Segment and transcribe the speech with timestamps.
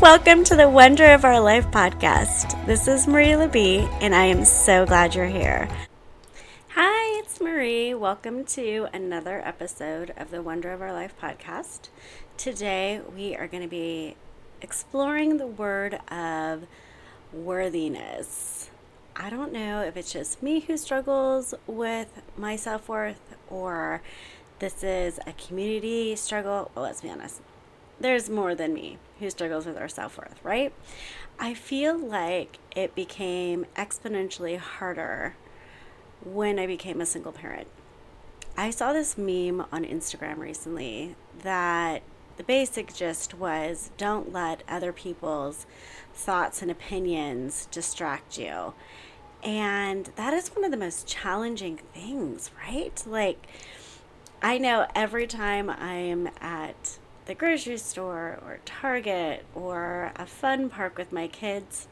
[0.00, 2.66] welcome to the Wonder of Our Life podcast.
[2.66, 5.68] This is Marie Libby, and I am so glad you're here.
[6.68, 7.94] Hi, it's Marie.
[7.94, 11.88] Welcome to another episode of the Wonder of Our Life podcast.
[12.36, 14.14] Today, we are going to be
[14.62, 16.68] exploring the word of
[17.32, 18.70] worthiness.
[19.16, 24.00] I don't know if it's just me who struggles with my self worth or
[24.60, 26.70] this is a community struggle.
[26.76, 27.40] Well, let's be honest,
[28.00, 30.72] there's more than me who struggles with our self worth, right?
[31.38, 35.36] I feel like it became exponentially harder
[36.24, 37.68] when I became a single parent.
[38.56, 42.02] I saw this meme on Instagram recently that
[42.36, 45.66] the basic gist was don't let other people's
[46.12, 48.74] thoughts and opinions distract you.
[49.44, 53.00] And that is one of the most challenging things, right?
[53.06, 53.46] Like,
[54.42, 56.97] I know every time I'm at
[57.28, 61.86] the grocery store or Target or a fun park with my kids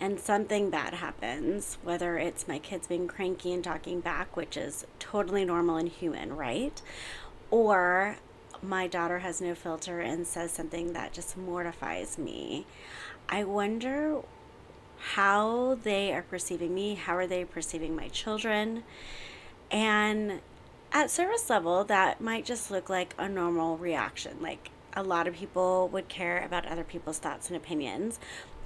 [0.00, 4.86] and something bad happens, whether it's my kids being cranky and talking back, which is
[5.00, 6.80] totally normal and human, right?
[7.50, 8.16] Or
[8.62, 12.64] my daughter has no filter and says something that just mortifies me.
[13.28, 14.20] I wonder
[14.98, 18.84] how they are perceiving me, how are they perceiving my children?
[19.68, 20.40] And
[20.92, 24.36] at service level, that might just look like a normal reaction.
[24.40, 28.18] Like a lot of people would care about other people's thoughts and opinions.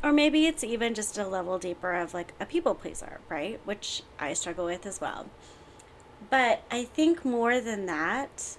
[0.03, 3.61] Or maybe it's even just a level deeper of like a people pleaser, right?
[3.65, 5.27] Which I struggle with as well.
[6.29, 8.57] But I think more than that,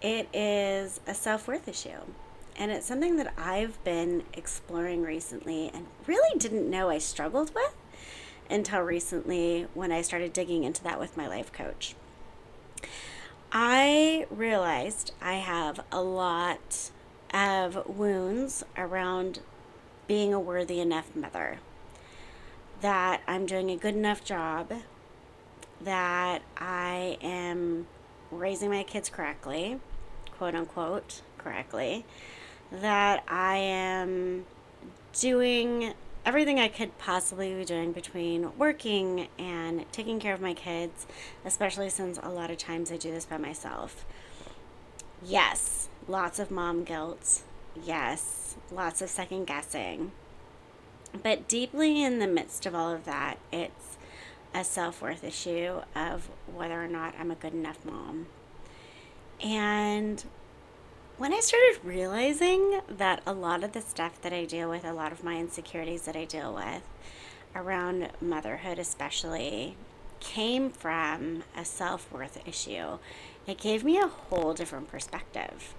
[0.00, 2.00] it is a self worth issue.
[2.56, 7.74] And it's something that I've been exploring recently and really didn't know I struggled with
[8.50, 11.94] until recently when I started digging into that with my life coach.
[13.50, 16.90] I realized I have a lot
[17.32, 19.40] of wounds around
[20.06, 21.58] being a worthy enough mother,
[22.82, 24.72] that I'm doing a good enough job,
[25.80, 27.86] that I am
[28.30, 29.80] raising my kids correctly,
[30.36, 32.04] quote unquote, correctly,
[32.70, 34.44] that I am
[35.12, 41.06] doing everything I could possibly be doing between working and taking care of my kids,
[41.44, 44.04] especially since a lot of times I do this by myself.
[45.24, 47.42] Yes, lots of mom guilt.
[47.82, 50.12] Yes, lots of second guessing.
[51.22, 53.96] But deeply in the midst of all of that, it's
[54.54, 58.26] a self worth issue of whether or not I'm a good enough mom.
[59.42, 60.24] And
[61.18, 64.92] when I started realizing that a lot of the stuff that I deal with, a
[64.92, 66.82] lot of my insecurities that I deal with
[67.56, 69.76] around motherhood, especially,
[70.20, 72.98] came from a self worth issue,
[73.48, 75.74] it gave me a whole different perspective.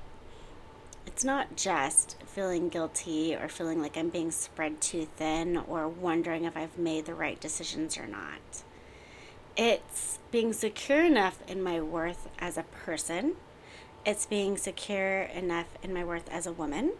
[1.08, 6.44] It's not just feeling guilty or feeling like I'm being spread too thin or wondering
[6.44, 8.64] if I've made the right decisions or not.
[9.56, 13.38] It's being secure enough in my worth as a person
[14.06, 16.94] it's being secure enough in my worth as a woman.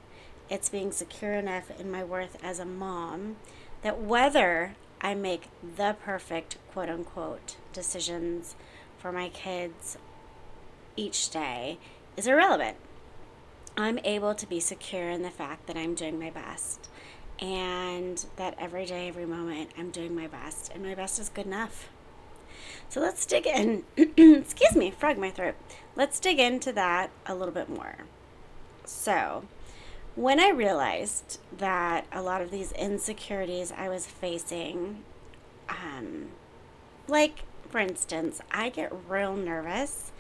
[0.50, 3.38] It's being secure enough in my worth as a mom
[3.82, 8.56] that whether I make the perfect quote unquote decisions
[8.98, 9.98] for my kids
[10.96, 11.78] each day
[12.18, 12.78] is irrelevant.
[13.78, 16.90] I'm able to be secure in the fact that I'm doing my best
[17.42, 21.46] and that every day, every moment, I'm doing my best, and my best is good
[21.46, 21.90] enough.
[22.90, 23.84] So let's dig in.
[23.98, 25.56] Excuse me, frog my throat.
[25.96, 27.96] Let's dig into that a little bit more.
[28.86, 29.46] So,
[30.16, 35.04] when I realized that a lot of these insecurities I was facing,
[35.70, 36.30] um,
[37.08, 40.12] like for instance, I get real nervous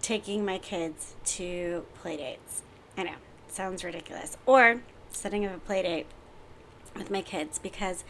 [0.00, 2.62] taking my kids to play dates.
[2.96, 3.14] I know,
[3.48, 4.36] sounds ridiculous.
[4.46, 6.06] Or setting up a play date
[6.96, 8.04] with my kids because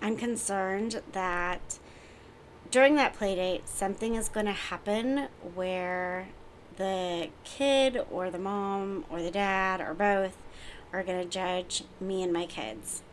[0.00, 1.78] I'm concerned that
[2.74, 6.26] during that play date, something is going to happen where
[6.76, 10.36] the kid or the mom or the dad or both
[10.92, 13.04] are going to judge me and my kids.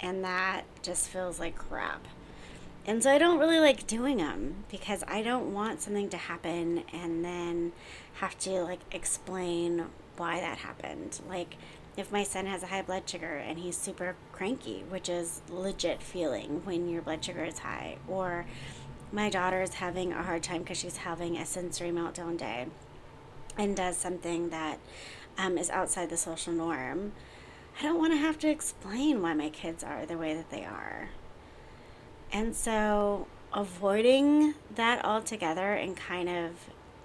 [0.00, 2.08] And that just feels like crap.
[2.86, 6.84] And so I don't really like doing them because I don't want something to happen
[6.90, 7.72] and then
[8.14, 9.84] have to like explain
[10.16, 11.20] why that happened.
[11.28, 11.56] Like
[11.98, 16.02] if my son has a high blood sugar and he's super cranky, which is legit
[16.02, 18.46] feeling when your blood sugar is high, or
[19.12, 22.66] my daughter is having a hard time because she's having a sensory meltdown day
[23.58, 24.78] and does something that
[25.36, 27.12] um, is outside the social norm,
[27.78, 30.64] I don't want to have to explain why my kids are the way that they
[30.64, 31.08] are.
[32.32, 36.52] And so avoiding that altogether and kind of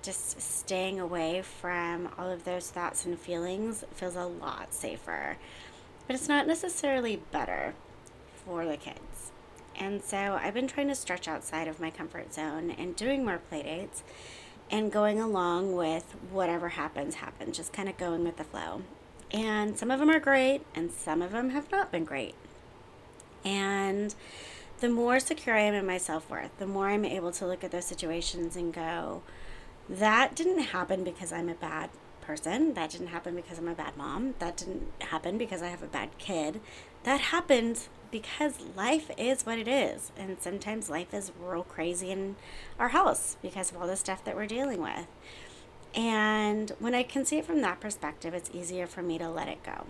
[0.04, 5.38] just staying away from all of those thoughts and feelings feels a lot safer.
[6.06, 7.74] but it's not necessarily better
[8.46, 9.32] for the kids.
[9.78, 13.38] And so I've been trying to stretch outside of my comfort zone and doing more
[13.38, 14.04] play dates
[14.72, 18.82] and going along with whatever happens, happens, just kind of going with the flow.
[19.32, 22.36] And some of them are great, and some of them have not been great.
[23.44, 24.16] And
[24.80, 27.64] the more secure I am in my self worth, the more I'm able to look
[27.64, 29.22] at those situations and go,
[29.88, 31.90] that didn't happen because I'm a bad
[32.26, 32.74] person.
[32.74, 34.36] That didn't happen because I'm a bad mom.
[34.40, 36.62] That didn't happen because I have a bad kid.
[37.04, 40.12] That happened because life is what it is.
[40.18, 42.36] And sometimes life is real crazy in
[42.80, 45.08] our house because of all the stuff that we're dealing with.
[45.94, 49.48] And when I can see it from that perspective, it's easier for me to let
[49.48, 49.86] it go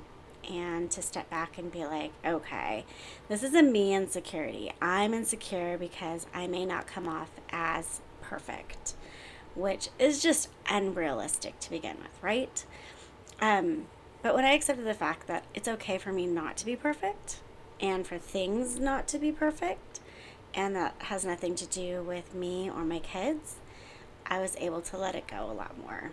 [0.50, 2.86] and to step back and be like, okay,
[3.28, 4.72] this is a me insecurity.
[4.82, 8.94] I'm insecure because I may not come off as perfect,
[9.56, 12.66] which is just unrealistic to begin with, right?
[13.42, 13.88] Um,
[14.22, 17.40] but when I accepted the fact that it's okay for me not to be perfect
[17.80, 20.00] and for things not to be perfect,
[20.54, 23.58] and that has nothing to do with me or my kids,
[24.26, 26.12] I was able to let it go a lot more.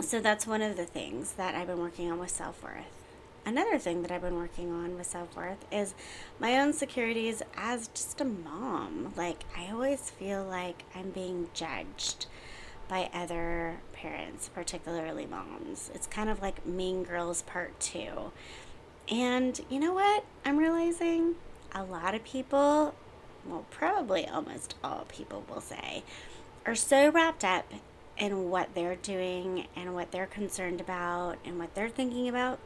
[0.00, 3.01] So that's one of the things that I've been working on with self worth
[3.44, 5.94] another thing that I've been working on with self worth is
[6.38, 9.12] my own securities as just a mom.
[9.16, 12.26] Like, I always feel like I'm being judged
[12.88, 15.90] by other parents, particularly moms.
[15.94, 18.32] It's kind of like Mean Girls Part 2.
[19.10, 20.24] And you know what?
[20.44, 21.36] I'm realizing
[21.74, 22.94] a lot of people,
[23.46, 26.02] well, probably almost all people will say,
[26.66, 27.72] are so wrapped up
[28.18, 32.58] in what they're doing and what they're concerned about and what they're thinking about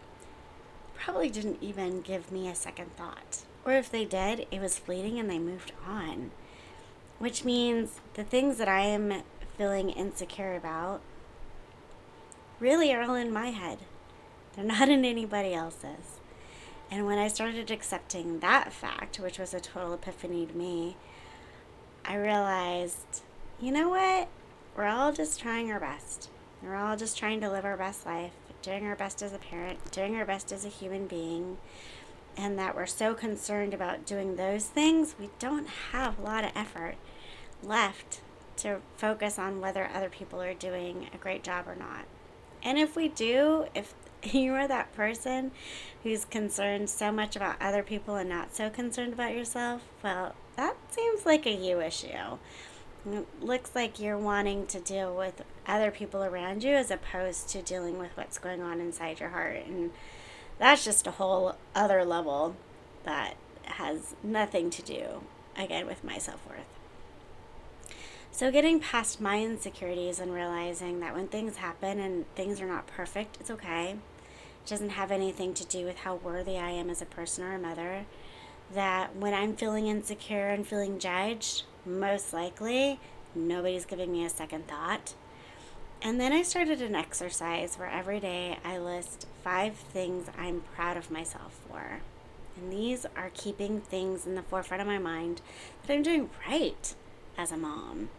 [0.98, 3.44] probably didn't even give me a second thought.
[3.64, 6.31] Or if they did, it was fleeting and they moved on.
[7.19, 9.22] Which means the things that I am
[9.56, 11.00] feeling insecure about
[12.60, 13.78] really are all in my head.
[14.54, 16.20] They're not in anybody else's.
[16.90, 20.96] And when I started accepting that fact, which was a total epiphany to me,
[22.04, 23.22] I realized,
[23.60, 24.28] you know what?
[24.76, 26.31] We're all just trying our best.
[26.62, 28.32] We're all just trying to live our best life
[28.66, 31.56] doing our best as a parent, doing our best as a human being,
[32.36, 36.50] and that we're so concerned about doing those things, we don't have a lot of
[36.56, 36.96] effort
[37.62, 38.20] left
[38.56, 42.06] to focus on whether other people are doing a great job or not.
[42.60, 43.94] And if we do, if
[44.34, 45.52] you are that person
[46.02, 50.76] who's concerned so much about other people and not so concerned about yourself, well, that
[50.90, 52.38] seems like a you issue.
[53.11, 57.62] It looks like you're wanting to deal with other people around you as opposed to
[57.62, 59.64] dealing with what's going on inside your heart.
[59.67, 59.93] And
[60.58, 62.56] that's just a whole other level
[63.05, 65.23] that has nothing to do,
[65.56, 66.67] again, with my self worth.
[68.32, 72.87] So, getting past my insecurities and realizing that when things happen and things are not
[72.87, 73.93] perfect, it's okay.
[73.93, 77.55] It doesn't have anything to do with how worthy I am as a person or
[77.55, 78.05] a mother.
[78.75, 82.99] That when I'm feeling insecure and feeling judged, most likely
[83.35, 85.15] nobody's giving me a second thought.
[86.03, 90.97] And then I started an exercise where every day I list five things I'm proud
[90.97, 92.00] of myself for.
[92.56, 95.41] And these are keeping things in the forefront of my mind
[95.87, 96.94] that I'm doing right
[97.37, 98.11] as a mom.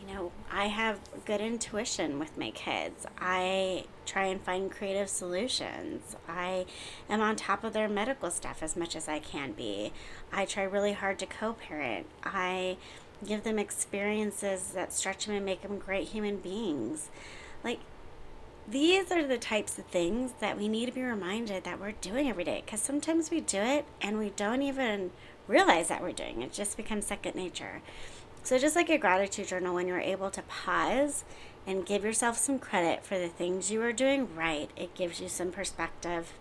[0.00, 3.06] You know, I have good intuition with my kids.
[3.18, 6.16] I try and find creative solutions.
[6.28, 6.66] I
[7.08, 9.92] am on top of their medical stuff as much as I can be.
[10.32, 12.06] I try really hard to co parent.
[12.22, 12.76] I
[13.26, 17.10] give them experiences that stretch them and make them great human beings.
[17.64, 17.80] Like,
[18.68, 22.28] these are the types of things that we need to be reminded that we're doing
[22.28, 25.12] every day because sometimes we do it and we don't even
[25.46, 26.46] realize that we're doing it.
[26.46, 27.80] it just becomes second nature.
[28.42, 31.24] So, just like a gratitude journal, when you're able to pause
[31.66, 35.28] and give yourself some credit for the things you are doing right, it gives you
[35.28, 36.32] some perspective.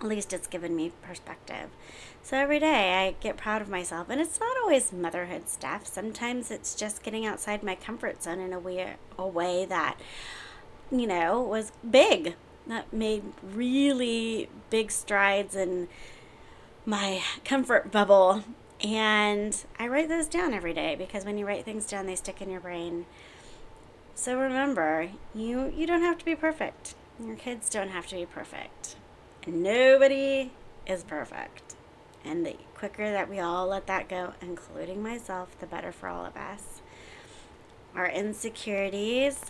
[0.00, 1.70] At least it's given me perspective.
[2.22, 4.08] So every day I get proud of myself.
[4.10, 5.86] And it's not always motherhood stuff.
[5.86, 9.98] Sometimes it's just getting outside my comfort zone in a way, a way that,
[10.90, 12.34] you know, was big.
[12.66, 15.88] That made really big strides in
[16.84, 18.44] my comfort bubble.
[18.84, 22.40] And I write those down every day because when you write things down, they stick
[22.40, 23.06] in your brain.
[24.14, 26.94] So remember, you you don't have to be perfect.
[27.24, 28.96] Your kids don't have to be perfect.
[29.48, 30.52] Nobody
[30.86, 31.74] is perfect.
[32.22, 36.26] And the quicker that we all let that go, including myself, the better for all
[36.26, 36.82] of us.
[37.94, 39.40] Our insecurities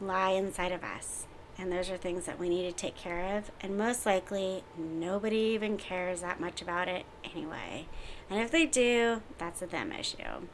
[0.00, 1.26] lie inside of us.
[1.56, 3.52] And those are things that we need to take care of.
[3.60, 7.86] And most likely, nobody even cares that much about it anyway.
[8.28, 10.48] And if they do, that's a them issue.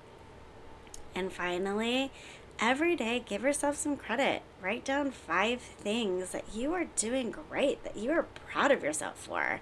[1.14, 2.12] And finally,
[2.60, 4.42] every day give yourself some credit.
[4.62, 9.16] Write down five things that you are doing great, that you are proud of yourself
[9.16, 9.60] for.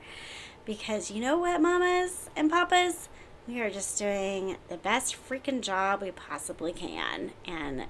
[0.64, 3.08] Because you know what, mamas and papas?
[3.46, 7.30] We are just doing the best freaking job we possibly can.
[7.46, 7.84] And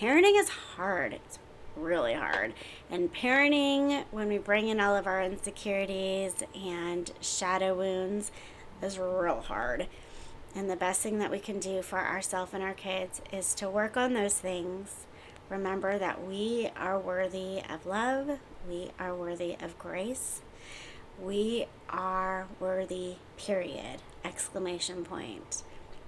[0.00, 1.12] parenting is hard.
[1.12, 1.38] It's
[1.76, 2.54] really hard.
[2.90, 8.30] And parenting, when we bring in all of our insecurities and shadow wounds,
[8.82, 9.86] is real hard.
[10.54, 13.70] And the best thing that we can do for ourselves and our kids is to
[13.70, 15.06] work on those things.
[15.48, 20.40] Remember that we are worthy of love, we are worthy of grace,
[21.20, 24.00] we are worthy, period.
[24.24, 25.62] Exclamation point.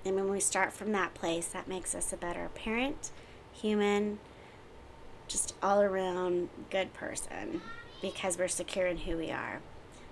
[0.05, 3.11] And when we start from that place, that makes us a better parent,
[3.53, 4.19] human,
[5.29, 7.63] just all around good person
[8.03, 9.61] because we're secure in who we are.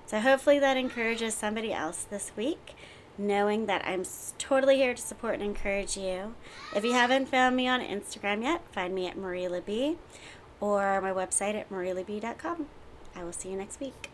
[0.06, 2.74] So hopefully that encourages somebody else this week,
[3.18, 4.04] knowing that I'm
[4.38, 6.34] totally here to support and encourage you.
[6.74, 9.98] If you haven't found me on Instagram yet, find me at Marie Libby
[10.60, 12.66] or my website at marielibby.com.
[13.14, 14.11] I will see you next week.